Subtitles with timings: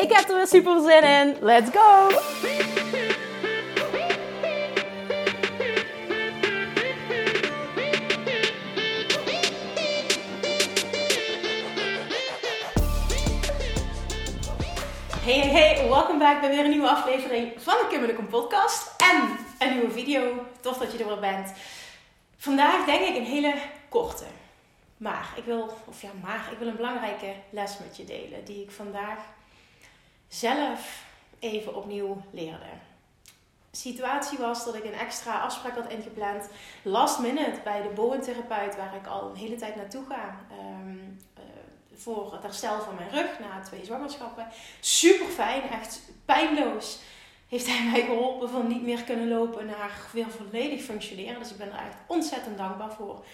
[0.00, 1.36] Ik heb er weer super zin in.
[1.40, 2.08] Let's go!
[15.20, 19.72] Hey, hey, hey, welkom bij weer een nieuwe aflevering van de Kimberlycom podcast en een
[19.72, 20.46] nieuwe video.
[20.60, 21.52] Tof dat je er weer bent.
[22.36, 23.54] Vandaag denk ik een hele
[23.88, 24.24] korte.
[24.96, 28.62] Maar ik wil, of ja, maar ik wil een belangrijke les met je delen die
[28.62, 29.18] ik vandaag
[30.30, 31.04] zelf
[31.38, 32.64] even opnieuw leerde.
[33.70, 36.48] De situatie was dat ik een extra afspraak had ingepland,
[36.82, 40.38] last minute, bij de boventherapeut, waar ik al een hele tijd naartoe ga.
[40.52, 41.44] Um, uh,
[41.94, 44.48] voor het herstel van mijn rug na twee zwangerschappen.
[44.80, 46.98] Super fijn, echt pijnloos.
[47.48, 51.38] Heeft hij mij geholpen van niet meer kunnen lopen naar weer volledig functioneren.
[51.38, 53.24] Dus ik ben er echt ontzettend dankbaar voor.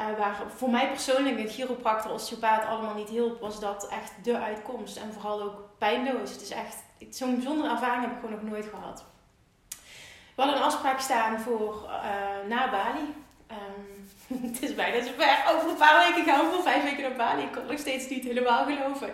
[0.00, 4.38] Uh, waar voor mij persoonlijk een chiropractor, osteopaat allemaal niet hielp, was dat echt de
[4.38, 4.96] uitkomst.
[4.96, 6.30] En vooral ook pijnloos.
[6.30, 6.76] Het is echt,
[7.10, 9.04] zo'n bijzondere ervaring heb ik gewoon nog nooit gehad.
[10.34, 13.14] We hadden een afspraak staan voor uh, na Bali.
[13.50, 14.10] Um,
[14.52, 15.44] het is bijna zover.
[15.54, 17.42] Over een paar weken gaan we voor vijf weken naar Bali.
[17.42, 19.12] Ik kon nog steeds niet helemaal geloven.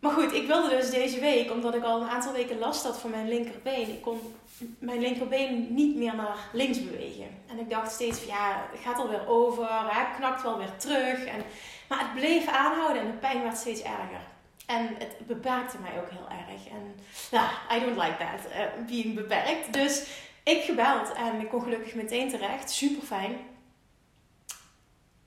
[0.00, 2.98] Maar goed, ik wilde dus deze week, omdat ik al een aantal weken last had
[2.98, 3.88] van mijn linkerbeen.
[3.88, 4.34] Ik kon
[4.78, 7.28] mijn linkerbeen niet meer naar links bewegen.
[7.46, 11.24] En ik dacht steeds van ja, het gaat alweer over, het knakt wel weer terug.
[11.24, 11.42] En,
[11.88, 14.20] maar het bleef aanhouden en de pijn werd steeds erger.
[14.66, 16.68] En het beperkte mij ook heel erg.
[16.68, 16.94] En
[17.30, 19.72] ja, I don't like that, uh, being beperkt.
[19.72, 20.06] Dus
[20.42, 22.70] ik gebeld en ik kon gelukkig meteen terecht.
[22.70, 23.36] Super fijn.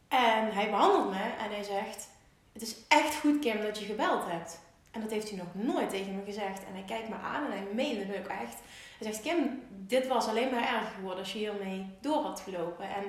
[0.07, 2.07] En hij behandelt me en hij zegt:
[2.53, 4.59] Het is echt goed, Kim, dat je gebeld hebt.
[4.91, 6.59] En dat heeft hij nog nooit tegen me gezegd.
[6.65, 8.57] En hij kijkt me aan en hij meende het ook echt.
[8.97, 12.85] Hij zegt, Kim, dit was alleen maar erger geworden als je hiermee door had gelopen.
[12.85, 13.03] En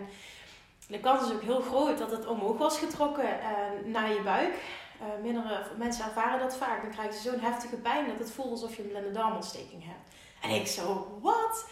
[0.87, 4.54] de kans is ook heel groot dat het omhoog was getrokken uh, naar je buik.
[5.00, 6.82] Uh, mindere mensen ervaren dat vaak.
[6.82, 10.10] Dan krijgen ze zo'n heftige pijn dat het voelt alsof je een blinde darmontsteking hebt.
[10.41, 11.69] En ik zo, wat?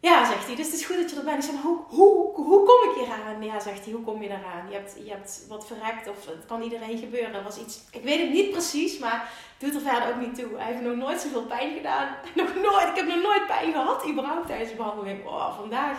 [0.00, 1.44] Ja, zegt hij, dus het is goed dat je er bent.
[1.44, 3.42] Ik zeg, hoe, hoe, hoe kom ik hier aan?
[3.42, 4.68] Ja, zegt hij, hoe kom je eraan?
[4.68, 7.44] Je hebt, je hebt wat verrekt of het kan iedereen gebeuren.
[7.44, 10.56] Was iets, ik weet het niet precies, maar doet er verder ook niet toe.
[10.56, 12.08] Hij heeft nog nooit zoveel pijn gedaan.
[12.34, 15.26] Nog nooit, ik heb nog nooit pijn gehad, überhaupt tijdens de behandeling.
[15.26, 15.98] Oh, vandaag,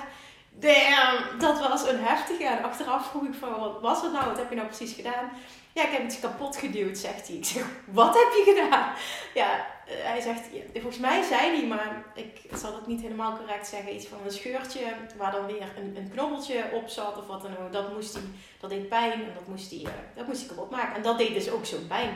[0.51, 2.43] damn, dat was een heftige.
[2.43, 4.25] En achteraf vroeg ik van, wat was het nou?
[4.25, 5.31] Wat heb je nou precies gedaan?
[5.73, 7.37] Ja, ik heb iets kapot geduwd, zegt hij.
[7.37, 8.93] Ik zeg, wat heb je gedaan?
[9.33, 10.41] Ja, hij zegt,
[10.73, 14.31] volgens mij zei hij, maar ik zal het niet helemaal correct zeggen, iets van een
[14.31, 17.71] scheurtje waar dan weer een, een knobbeltje op zat of wat dan ook.
[17.71, 18.23] Dat, moest hij,
[18.59, 19.85] dat deed pijn en dat moest, hij,
[20.15, 20.95] dat moest hij kapot maken.
[20.95, 22.13] En dat deed dus ook zo'n pijn.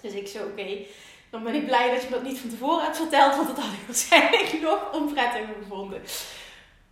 [0.00, 0.78] Dus ik zo, oké,
[1.30, 3.72] dan ben ik blij dat je dat niet van tevoren hebt verteld, want dat had
[3.72, 6.02] ik waarschijnlijk nog onprettig gevonden.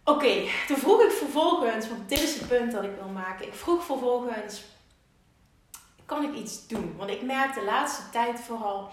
[0.05, 3.47] Oké, toen vroeg ik vervolgens, want dit is het punt dat ik wil maken.
[3.47, 4.63] Ik vroeg vervolgens,
[6.07, 6.95] kan ik iets doen?
[6.97, 8.91] Want ik merk de laatste tijd vooral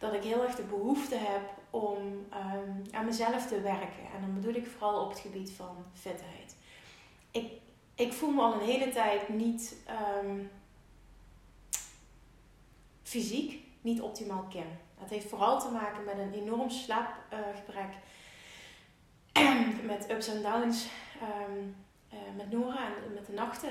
[0.00, 4.04] dat ik heel erg de behoefte heb om um, aan mezelf te werken.
[4.14, 6.56] En dan bedoel ik vooral op het gebied van fitheid.
[7.30, 7.52] Ik,
[7.94, 9.76] ik voel me al een hele tijd niet
[10.22, 10.50] um,
[13.02, 14.78] fysiek niet optimaal ken.
[15.00, 17.92] Dat heeft vooral te maken met een enorm slaapgebrek.
[19.86, 20.88] Met ups en downs.
[21.22, 21.76] Um,
[22.36, 23.68] met Nora en met de nachten.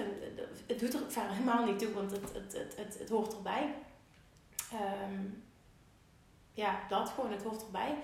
[0.67, 3.73] Het doet er verder helemaal niet toe, want het, het, het, het, het hoort erbij.
[5.07, 5.43] Um,
[6.59, 7.95] ja, dat gewoon, het hoort erbij.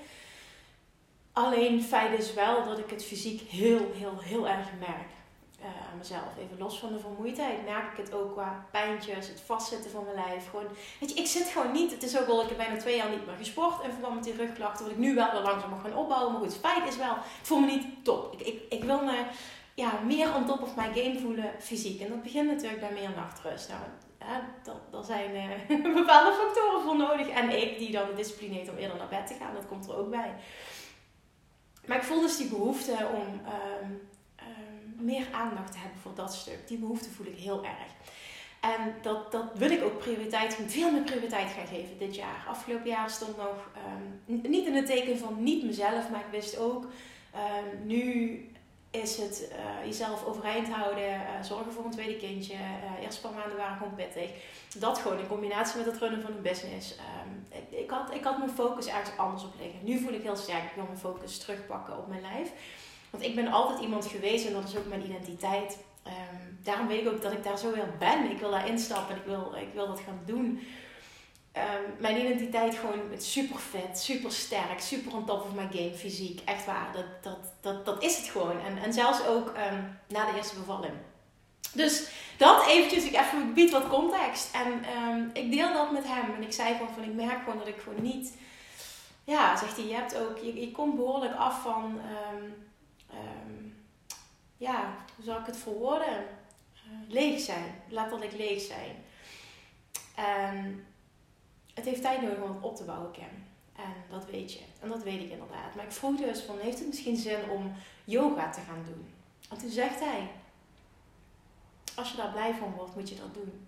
[1.33, 5.13] Alleen feit is wel dat ik het fysiek heel, heel, heel erg merk.
[5.59, 6.37] Uh, aan mezelf.
[6.39, 10.27] Even los van de vermoeidheid merk ik het ook qua pijntjes, het vastzitten van mijn
[10.27, 10.49] lijf.
[10.49, 10.67] Gewoon,
[10.99, 11.91] weet je, ik zit gewoon niet.
[11.91, 14.23] Het is ook wel, ik heb bijna twee jaar niet meer gesport in verband met
[14.23, 14.83] die rugklachten.
[14.83, 16.31] Wat ik nu wel weer langzaam mag gaan opbouwen.
[16.31, 18.33] Maar goed, feit is wel, ik voel me niet top.
[18.33, 19.25] Ik, ik, ik wil me
[19.73, 22.01] ja, meer on top of my game voelen fysiek.
[22.01, 23.69] En dat begint natuurlijk bij meer nachtrust.
[23.69, 23.81] Nou,
[24.91, 25.31] daar zijn
[25.93, 27.27] bepaalde factoren voor nodig.
[27.27, 29.87] En ik die dan de discipline heeft om eerder naar bed te gaan, dat komt
[29.87, 30.33] er ook bij.
[31.85, 33.41] Maar ik voel dus die behoefte om
[33.81, 34.01] um,
[34.39, 36.67] um, meer aandacht te hebben voor dat stuk.
[36.67, 37.93] Die behoefte voel ik heel erg.
[38.59, 42.45] En dat, dat wil ik ook prioriteit, veel meer prioriteit gaan geven dit jaar.
[42.47, 43.69] Afgelopen jaar stond nog
[44.25, 46.85] um, niet in het teken van niet mezelf, maar ik wist ook
[47.83, 48.39] nu
[49.01, 52.53] is het uh, jezelf overeind houden, uh, zorgen voor een tweede kindje.
[52.53, 54.29] Uh, eerst paar maanden waren gewoon pittig.
[54.77, 56.95] Dat gewoon in combinatie met het runnen van een business.
[56.97, 59.79] Um, ik, had, ik had mijn focus ergens anders op liggen.
[59.83, 62.51] Nu voel ik heel sterk, ik wil mijn focus terugpakken op mijn lijf.
[63.09, 65.77] Want ik ben altijd iemand geweest en dat is ook mijn identiteit.
[66.07, 68.31] Um, daarom weet ik ook dat ik daar zo heel ben.
[68.31, 70.67] Ik wil daar instappen en ik wil, ik wil dat gaan doen.
[71.57, 76.41] Um, mijn identiteit gewoon super fit, super sterk, super on top of my game, fysiek.
[76.45, 78.59] Echt waar, dat, dat, dat, dat is het gewoon.
[78.65, 80.93] En, en zelfs ook um, na de eerste bevalling.
[81.73, 84.55] Dus dat eventjes, ik even bied wat context.
[84.55, 86.35] En um, ik deel dat met hem.
[86.35, 88.37] En ik zei gewoon van, ik merk gewoon dat ik gewoon niet...
[89.23, 90.37] Ja, zegt hij, je hebt ook...
[90.37, 92.01] Je, je komt behoorlijk af van...
[94.57, 96.25] ja, hoe zal ik het verwoorden?
[96.73, 97.81] Uh, leeg zijn.
[97.89, 99.05] Letterlijk leeg zijn.
[101.75, 103.43] Het heeft tijd nodig om het op te bouwen, Kim.
[103.75, 104.59] En dat weet je.
[104.81, 105.75] En dat weet ik inderdaad.
[105.75, 107.73] Maar ik vroeg dus van, heeft het misschien zin om
[108.03, 109.07] yoga te gaan doen?
[109.49, 110.29] En toen zegt hij,
[111.95, 113.67] als je daar blij van wordt, moet je dat doen.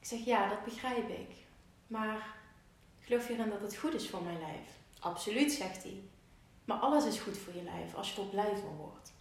[0.00, 1.36] Ik zeg, ja, dat begrijp ik.
[1.86, 2.34] Maar
[3.00, 4.68] geloof je erin dat het goed is voor mijn lijf?
[5.00, 6.02] Absoluut, zegt hij.
[6.64, 9.12] Maar alles is goed voor je lijf als je er blij van wordt.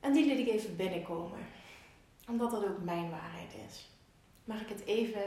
[0.00, 1.38] En die liet ik even binnenkomen.
[2.28, 3.88] Omdat dat ook mijn waarheid is.
[4.44, 5.22] Mag ik het even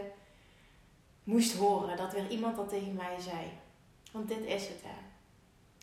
[1.26, 1.98] moest horen.
[1.98, 3.52] Dat weer iemand dat tegen mij zei.
[4.12, 5.04] Want dit is het, hè.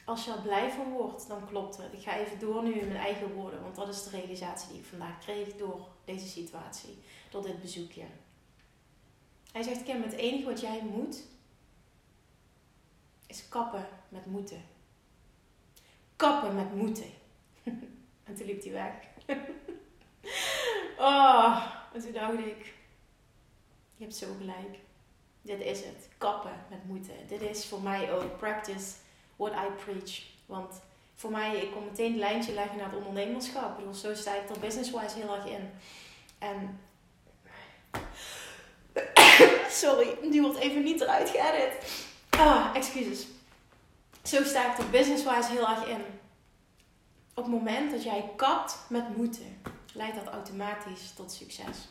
[0.05, 1.93] Als je er blij van wordt, dan klopt het.
[1.93, 3.63] Ik ga even door nu in mijn eigen woorden.
[3.63, 6.99] Want dat is de realisatie die ik vandaag kreeg door deze situatie.
[7.31, 8.05] Door dit bezoekje.
[9.53, 11.23] Hij zegt, Kim, het enige wat jij moet...
[13.27, 14.65] is kappen met moeten.
[16.17, 17.11] Kappen met moeten.
[18.25, 18.95] en toen liep hij weg.
[20.99, 22.75] oh, en toen dacht ik...
[23.97, 24.79] Je hebt zo gelijk
[25.43, 26.09] dit is het.
[26.19, 27.15] Kappen met moeten.
[27.29, 28.93] Dit is voor mij ook practice
[29.37, 30.23] what I preach.
[30.47, 30.81] Want
[31.15, 33.95] voor mij, ik kon meteen het lijntje leggen naar het ondernemerschap.
[33.95, 35.71] Zo sta ik er business-wise heel erg in.
[36.39, 36.81] En...
[39.83, 42.07] Sorry, die wordt even niet eruit geëdit.
[42.31, 43.27] Ah, excuses.
[44.23, 46.05] Zo sta ik er business-wise heel erg in.
[47.35, 49.61] Op het moment dat jij kapt met moeten,
[49.93, 51.89] leidt dat automatisch tot succes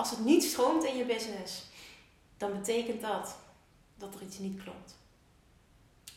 [0.00, 1.62] als het niet stroomt in je business,
[2.36, 3.36] dan betekent dat
[3.94, 4.98] dat er iets niet klopt.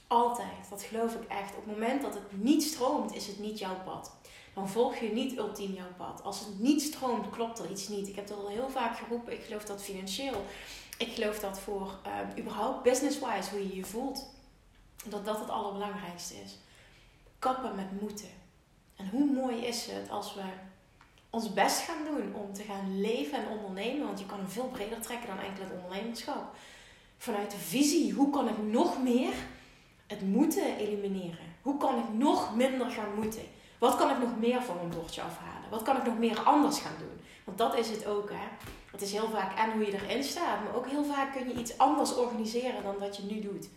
[0.07, 1.55] Altijd, dat geloof ik echt.
[1.55, 4.11] Op het moment dat het niet stroomt, is het niet jouw pad.
[4.53, 6.23] Dan volg je niet ultiem jouw pad.
[6.23, 8.07] Als het niet stroomt, klopt er iets niet.
[8.07, 9.33] Ik heb dat al heel vaak geroepen.
[9.33, 10.45] Ik geloof dat financieel.
[10.97, 14.25] Ik geloof dat voor uh, überhaupt business-wise, hoe je je voelt.
[15.05, 16.57] Dat dat het allerbelangrijkste is.
[17.39, 18.31] Kappen met moeten.
[18.95, 20.43] En hoe mooi is het als we
[21.33, 24.05] ons best gaan doen om te gaan leven en ondernemen.
[24.05, 26.55] Want je kan hem veel breder trekken dan enkel het ondernemerschap.
[27.17, 29.33] Vanuit de visie, hoe kan ik nog meer
[30.07, 31.55] het moeten elimineren?
[31.61, 33.43] Hoe kan ik nog minder gaan moeten?
[33.77, 35.69] Wat kan ik nog meer van mijn bordje afhalen?
[35.69, 37.19] Wat kan ik nog meer anders gaan doen?
[37.43, 38.47] Want dat is het ook, hè.
[38.91, 41.59] Het is heel vaak en hoe je erin staat, maar ook heel vaak kun je
[41.59, 43.69] iets anders organiseren dan wat je nu doet.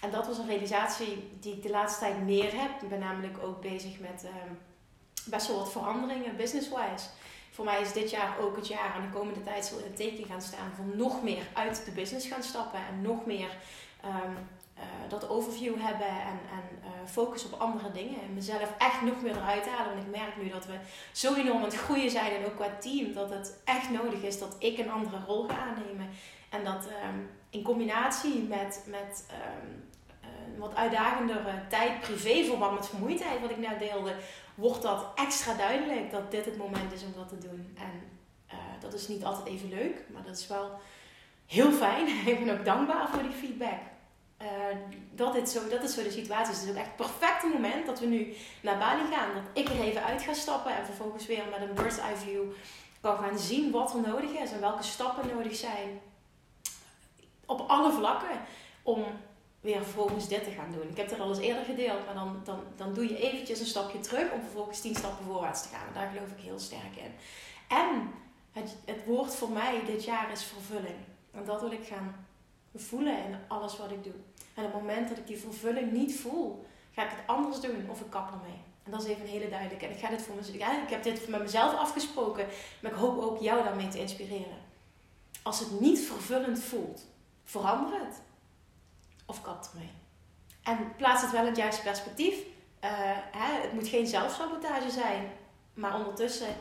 [0.00, 2.82] En dat was een realisatie die ik de laatste tijd meer heb.
[2.82, 4.24] Ik ben namelijk ook bezig met...
[4.24, 4.54] Ehm,
[5.24, 7.06] best wel wat veranderingen business-wise.
[7.50, 9.96] Voor mij is dit jaar ook het jaar en de komende tijd zal in het
[9.96, 13.56] teken gaan staan van nog meer uit de business gaan stappen en nog meer
[14.04, 14.36] um,
[14.76, 18.20] uh, dat overview hebben en, en uh, focus op andere dingen.
[18.22, 19.94] En mezelf echt nog meer eruit halen.
[19.94, 20.78] Want ik merk nu dat we
[21.12, 24.38] zo enorm aan het groeien zijn en ook qua team, dat het echt nodig is
[24.38, 26.08] dat ik een andere rol ga aannemen.
[26.48, 29.36] En dat um, in combinatie met, met uh,
[30.58, 34.14] wat uitdagendere tijd, privé verband met vermoeidheid, wat ik net deelde,
[34.54, 37.76] wordt dat extra duidelijk dat dit het moment is om dat te doen.
[37.78, 38.02] En
[38.48, 40.80] uh, dat is niet altijd even leuk, maar dat is wel
[41.46, 42.06] heel fijn.
[42.32, 43.80] ik ben ook dankbaar voor die feedback.
[44.42, 44.48] Uh,
[45.14, 46.54] dat, dit zo, dat is zo de situatie.
[46.54, 49.34] Het is ook echt het perfecte moment dat we nu naar Bali gaan.
[49.34, 52.42] Dat ik er even uit ga stappen en vervolgens weer met een bird's eye view
[53.00, 56.00] kan gaan zien wat er nodig is en welke stappen nodig zijn.
[57.46, 58.40] Op alle vlakken
[58.82, 59.04] om
[59.62, 60.88] weer vervolgens dit te gaan doen.
[60.88, 63.66] Ik heb het al eens eerder gedeeld, maar dan, dan, dan doe je eventjes een
[63.66, 65.94] stapje terug om vervolgens tien stappen voorwaarts te gaan.
[65.94, 67.12] Daar geloof ik heel sterk in.
[67.68, 68.10] En
[68.52, 70.96] het, het woord voor mij dit jaar is vervulling.
[71.30, 72.26] En dat wil ik gaan
[72.74, 74.12] voelen in alles wat ik doe.
[74.54, 77.86] En op het moment dat ik die vervulling niet voel, ga ik het anders doen
[77.90, 78.60] of ik kap ermee.
[78.84, 79.86] En dat is even een hele duidelijke.
[79.86, 80.34] En ik ga dit voor.
[80.52, 82.46] Ja, ik heb dit met mezelf afgesproken,
[82.80, 84.60] maar ik hoop ook jou daarmee te inspireren.
[85.42, 87.06] Als het niet vervullend voelt,
[87.44, 88.20] verander het
[89.32, 89.90] of kapt ermee.
[90.62, 92.34] En plaats het wel in het juiste perspectief.
[92.34, 92.90] Uh,
[93.32, 95.30] hè, het moet geen zelfsabotage zijn,
[95.74, 96.56] maar ondertussen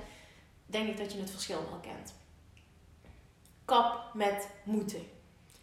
[0.65, 2.13] denk ik dat je het verschil wel kent.
[3.65, 5.07] Kap met moeten.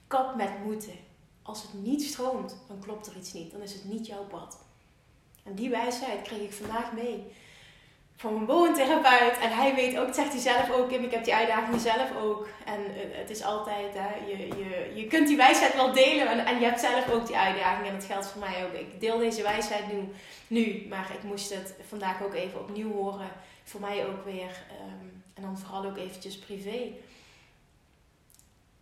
[0.06, 0.96] Kap met moeten.
[1.42, 3.50] Als het niet stroomt, dan klopt er iets niet.
[3.50, 4.58] Dan is het niet jouw pad.
[5.42, 7.32] En die wijsheid kreeg ik vandaag mee
[8.18, 9.38] van mijn woontherapeut.
[9.38, 12.48] En hij weet ook, zegt hij zelf ook, Kim, ik heb die uitdagingen zelf ook.
[12.64, 16.46] En eh, het is altijd, hè, je, je, je kunt die wijsheid wel delen en,
[16.46, 17.92] en je hebt zelf ook die uitdagingen.
[17.92, 18.72] En dat geldt voor mij ook.
[18.72, 20.08] Ik deel deze wijsheid nu,
[20.46, 23.30] nu maar ik moest het vandaag ook even opnieuw horen.
[23.64, 24.64] Voor mij ook weer.
[24.70, 26.92] Ehm, en dan vooral ook eventjes privé.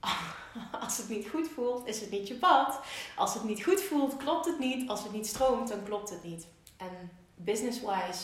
[0.84, 2.80] Als het niet goed voelt, is het niet je pad.
[3.16, 4.88] Als het niet goed voelt, klopt het niet.
[4.88, 6.46] Als het niet stroomt, dan klopt het niet.
[6.76, 8.22] En business-wise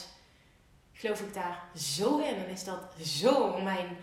[1.03, 2.37] geloof ik daar zo in.
[2.37, 3.97] En is dat zo mijn,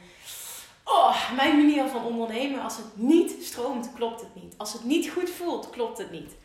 [0.84, 2.62] oh, mijn manier van ondernemen.
[2.62, 4.54] Als het niet stroomt, klopt het niet.
[4.58, 6.36] Als het niet goed voelt, klopt het niet.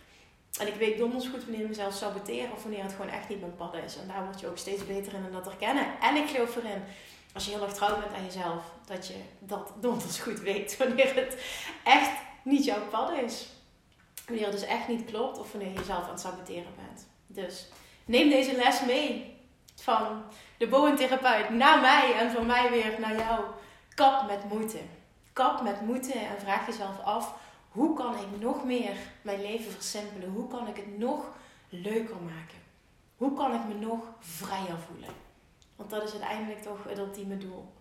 [0.59, 3.41] En ik weet donders goed wanneer ik mezelf saboteren of wanneer het gewoon echt niet
[3.41, 3.97] mijn pad is.
[3.97, 5.87] En daar word je ook steeds beter in en dat herkennen.
[6.01, 6.83] En ik geloof erin,
[7.35, 11.15] als je heel erg trouw bent aan jezelf, dat je dat donders goed weet wanneer
[11.15, 11.37] het
[11.85, 13.47] echt niet jouw pad is.
[14.27, 17.07] Wanneer het dus echt niet klopt of wanneer je jezelf aan het saboteren bent.
[17.27, 17.67] Dus
[18.05, 19.35] neem deze les mee
[19.75, 20.23] van
[20.59, 23.45] de boventherapeut naar mij en van mij weer naar jou.
[23.95, 24.79] Kap met moeite.
[25.33, 27.35] Kap met moeite en vraag jezelf af:
[27.69, 30.31] hoe kan ik nog meer mijn leven versimpelen?
[30.31, 31.25] Hoe kan ik het nog
[31.69, 32.59] leuker maken?
[33.17, 35.15] Hoe kan ik me nog vrijer voelen?
[35.77, 37.73] Want dat is uiteindelijk toch het ultieme doel.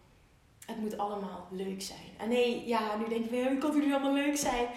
[0.65, 2.09] Het moet allemaal leuk zijn.
[2.17, 4.67] En nee, ja, nu denk ik, kan het nu allemaal leuk zijn?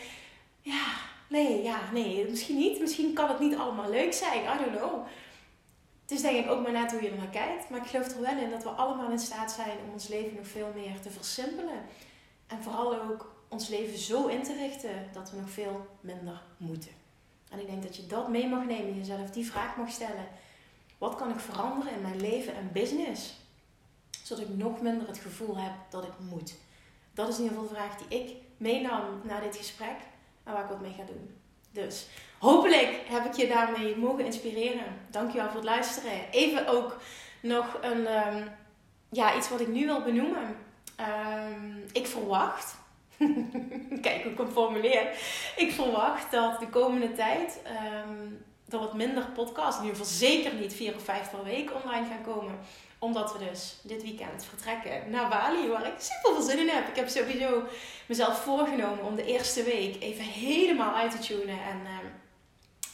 [0.60, 0.84] Ja,
[1.28, 2.80] nee, ja, nee, misschien niet.
[2.80, 4.42] Misschien kan het niet allemaal leuk zijn.
[4.42, 5.06] I don't know.
[6.06, 7.70] Het is denk ik ook maar net hoe je er naar kijkt.
[7.70, 10.36] Maar ik geloof er wel in dat we allemaal in staat zijn om ons leven
[10.36, 11.82] nog veel meer te versimpelen.
[12.46, 16.90] En vooral ook ons leven zo in te richten dat we nog veel minder moeten.
[17.50, 20.28] En ik denk dat je dat mee mag nemen, jezelf die vraag mag stellen.
[20.98, 23.34] Wat kan ik veranderen in mijn leven en business?
[24.22, 26.54] Zodat ik nog minder het gevoel heb dat ik moet.
[27.14, 29.96] Dat is in ieder geval de vraag die ik meenam na dit gesprek
[30.44, 31.36] en waar ik wat mee ga doen.
[31.84, 32.06] Dus
[32.38, 34.96] hopelijk heb ik je daarmee mogen inspireren.
[35.10, 36.30] Dankjewel voor het luisteren.
[36.30, 36.96] Even ook
[37.40, 38.42] nog een, ehm,
[39.10, 40.56] ja, iets wat ik nu wil benoemen.
[40.96, 42.74] Ehm, ik verwacht,
[44.06, 45.08] kijk hoe ik hem formuleer.
[45.56, 47.60] Ik verwacht dat de komende tijd
[48.08, 51.70] um, er wat minder podcasts, in ieder geval zeker niet vier of vijf per week
[51.82, 52.58] online gaan komen
[53.06, 56.88] omdat we dus dit weekend vertrekken naar Bali, waar ik super veel zin in heb.
[56.88, 57.62] Ik heb sowieso
[58.06, 61.58] mezelf voorgenomen om de eerste week even helemaal uit te tunen.
[61.62, 61.80] En,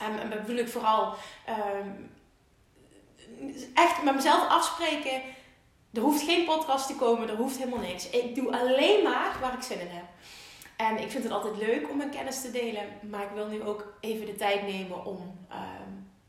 [0.00, 1.14] uh, en, bedoel ik vooral
[1.48, 1.86] uh,
[3.74, 5.22] echt met mezelf afspreken.
[5.92, 8.10] Er hoeft geen podcast te komen, er hoeft helemaal niks.
[8.10, 10.04] Ik doe alleen maar waar ik zin in heb.
[10.76, 13.62] En ik vind het altijd leuk om mijn kennis te delen, maar ik wil nu
[13.62, 15.71] ook even de tijd nemen om ehm,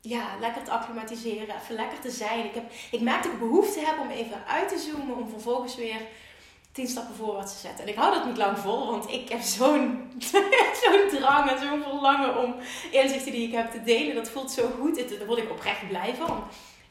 [0.06, 2.44] ja, lekker te acclimatiseren, even lekker te zijn.
[2.44, 5.76] Ik, heb, ik merk dat ik behoefte heb om even uit te zoomen, om vervolgens
[5.76, 6.00] weer
[6.72, 7.84] tien stappen voorwaarts te zetten.
[7.84, 10.12] En ik hou dat niet lang vol, want ik heb zo'n
[10.82, 12.54] zo'n drang en zo'n verlangen om
[12.90, 14.14] inzichten die ik heb te delen.
[14.14, 16.44] Dat voelt zo goed, daar word ik oprecht blij van.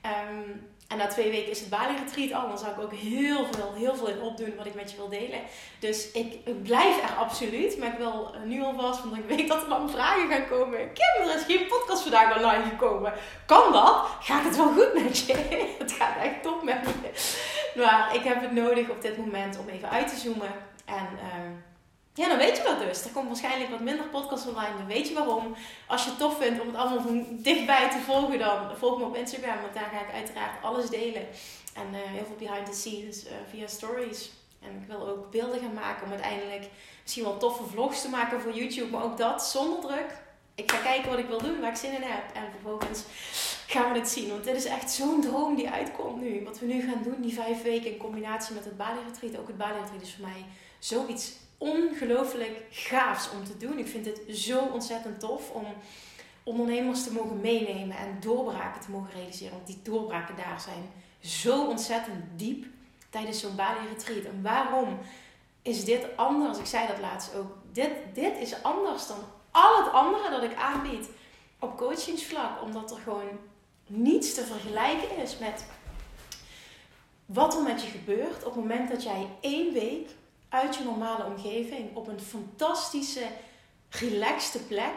[0.05, 2.47] Um, en na twee weken is het Bali Retreat al.
[2.47, 5.09] Dan zou ik ook heel veel, heel veel in opdoen wat ik met je wil
[5.09, 5.39] delen.
[5.79, 7.77] Dus ik, blijf er absoluut.
[7.77, 10.93] Maar ik wil nu alvast, want ik weet dat er dan vragen gaan komen.
[10.93, 13.13] Kim, er is geen podcast vandaag online gekomen.
[13.45, 14.05] Kan dat?
[14.19, 15.33] Gaat het wel goed met je?
[15.79, 17.09] het gaat echt top met me.
[17.75, 20.51] Maar ik heb het nodig op dit moment om even uit te zoomen.
[20.85, 21.07] En...
[21.13, 21.72] Uh,
[22.13, 23.03] ja, dan weet je dat dus.
[23.03, 24.77] Er komt waarschijnlijk wat minder podcasts online.
[24.77, 25.55] Dan weet je waarom.
[25.87, 29.05] Als je het tof vindt om het allemaal van dichtbij te volgen, dan volg me
[29.05, 29.61] op Instagram.
[29.61, 31.27] Want daar ga ik uiteraard alles delen.
[31.73, 34.31] En uh, heel veel behind the scenes uh, via stories.
[34.59, 36.69] En ik wil ook beelden gaan maken om uiteindelijk
[37.01, 38.91] misschien wel toffe vlogs te maken voor YouTube.
[38.91, 40.21] Maar ook dat zonder druk.
[40.55, 42.23] Ik ga kijken wat ik wil doen, waar ik zin in heb.
[42.33, 43.03] En vervolgens
[43.67, 44.29] gaan we het zien.
[44.29, 46.43] Want dit is echt zo'n droom die uitkomt nu.
[46.43, 49.37] Wat we nu gaan doen, die vijf weken in combinatie met het Bali Retreat.
[49.37, 50.45] Ook het Bali Retreat is voor mij
[50.79, 51.31] zoiets
[51.63, 53.77] ongelooflijk gaafs om te doen.
[53.77, 55.65] Ik vind het zo ontzettend tof om
[56.43, 59.53] ondernemers te mogen meenemen en doorbraken te mogen realiseren.
[59.53, 60.89] Want die doorbraken daar zijn
[61.19, 62.65] zo ontzettend diep
[63.09, 64.23] tijdens zo'n Bali retreat.
[64.23, 64.99] En waarom
[65.61, 66.57] is dit anders?
[66.57, 67.57] Ik zei dat laatst ook.
[67.71, 69.19] Dit, dit is anders dan
[69.51, 71.09] al het andere dat ik aanbied
[71.59, 72.61] op coachingsvlak.
[72.61, 73.39] Omdat er gewoon
[73.87, 75.65] niets te vergelijken is met
[77.25, 80.09] wat er met je gebeurt op het moment dat jij één week
[80.53, 83.27] uit je normale omgeving op een fantastische,
[83.89, 84.93] relaxte plek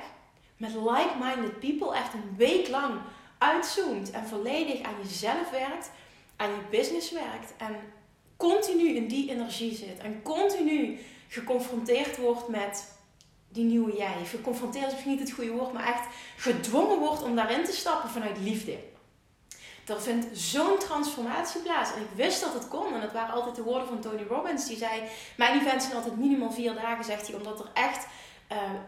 [0.56, 2.94] met like-minded people echt een week lang
[3.38, 5.90] uitzoomt en volledig aan jezelf werkt,
[6.36, 7.76] aan je business werkt en
[8.36, 10.98] continu in die energie zit en continu
[11.28, 12.94] geconfronteerd wordt met
[13.48, 14.24] die nieuwe jij.
[14.24, 18.10] Geconfronteerd is misschien niet het goede woord, maar echt gedwongen wordt om daarin te stappen
[18.10, 18.78] vanuit liefde.
[19.86, 21.94] Er vindt zo'n transformatie plaats.
[21.94, 22.94] En ik wist dat het kon.
[22.94, 24.66] En dat waren altijd de woorden van Tony Robbins.
[24.66, 25.02] Die zei,
[25.36, 27.36] mijn events zijn altijd minimaal vier dagen, zegt hij.
[27.36, 28.06] Omdat er echt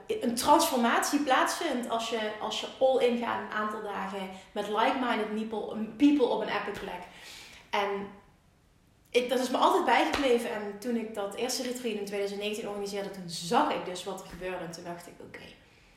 [0.07, 5.35] een transformatie plaatsvindt als je, als je all in gaat een aantal dagen met like-minded
[5.35, 7.03] people, people op een epic plek.
[7.71, 7.89] En
[9.11, 10.51] ik, dat is me altijd bijgebleven.
[10.51, 14.29] En toen ik dat eerste retreat in 2019 organiseerde, toen zag ik dus wat er
[14.29, 14.65] gebeurde.
[14.65, 15.45] En toen dacht ik, oké,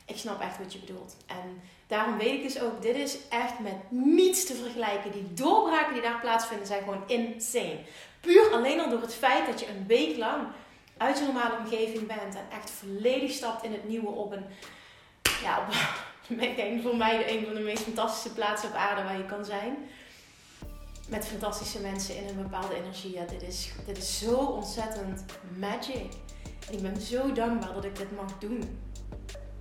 [0.05, 1.15] ik snap echt wat je bedoelt.
[1.27, 5.11] En daarom weet ik dus ook, dit is echt met niets te vergelijken.
[5.11, 7.79] Die doorbraken die daar plaatsvinden zijn gewoon insane.
[8.19, 10.47] Puur alleen al door het feit dat je een week lang
[10.97, 14.45] uit je normale omgeving bent en echt volledig stapt in het nieuwe op een,
[15.41, 15.73] ja, op,
[16.39, 19.45] ik denk voor mij een van de meest fantastische plaatsen op aarde waar je kan
[19.45, 19.77] zijn.
[21.07, 23.13] Met fantastische mensen in een bepaalde energie.
[23.13, 25.25] Ja, dit is, dit is zo ontzettend
[25.57, 26.11] magic.
[26.69, 28.79] ik ben zo dankbaar dat ik dit mag doen.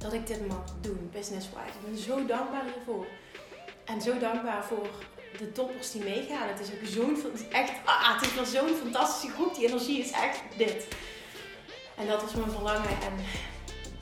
[0.00, 1.78] Dat ik dit mag doen, business-wise.
[1.78, 3.06] Ik ben zo dankbaar hiervoor.
[3.84, 4.88] En zo dankbaar voor
[5.38, 6.48] de toppers die meegaan.
[6.48, 9.54] Het is ook zo'n, echt, ah, het is wel zo'n fantastische groep.
[9.54, 10.86] Die energie is echt dit.
[11.96, 13.12] En dat was mijn verlangen en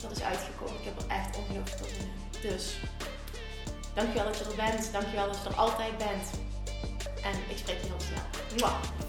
[0.01, 0.73] dat is uitgekomen.
[0.79, 2.49] Ik heb er echt ongelooflijk zin in.
[2.49, 2.75] Dus,
[3.93, 4.91] dankjewel dat je er bent.
[4.91, 6.29] Dankjewel dat je er altijd bent.
[7.23, 8.57] En ik spreek je heel snel.
[8.57, 9.08] Mwah.